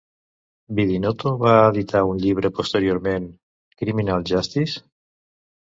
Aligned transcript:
Bidinotto 0.79 1.33
va 1.43 1.51
editar 1.67 2.03
un 2.13 2.23
llibre 2.25 2.53
posteriorment, 2.61 3.29
"Criminal 3.83 4.31
Justice?" 4.35 4.85